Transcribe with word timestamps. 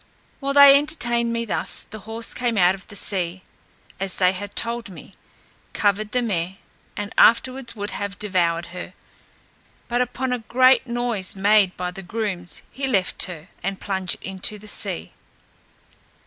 While 0.39 0.55
they 0.55 0.75
entertained 0.79 1.31
me 1.31 1.45
thus, 1.45 1.81
the 1.91 1.99
horse 2.09 2.33
came 2.33 2.57
out 2.57 2.73
of 2.73 2.87
the 2.87 2.95
sea, 2.95 3.43
as 3.99 4.15
they 4.15 4.31
had 4.31 4.55
told 4.55 4.89
me, 4.89 5.13
covered 5.73 6.11
the 6.11 6.23
mare, 6.23 6.57
and 6.97 7.13
afterwards 7.19 7.75
would 7.75 7.91
have 7.91 8.17
devoured 8.17 8.65
her; 8.73 8.95
but 9.87 10.01
upon 10.01 10.33
a 10.33 10.39
great 10.39 10.87
noise 10.87 11.35
made 11.35 11.77
by 11.77 11.91
the 11.91 12.01
grooms, 12.01 12.63
he 12.71 12.87
left 12.87 13.25
her, 13.25 13.49
and 13.61 13.79
plunged 13.79 14.17
into 14.23 14.57
the 14.57 14.67
sea. 14.67 15.11